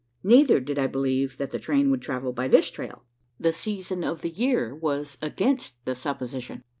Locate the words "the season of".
3.39-4.21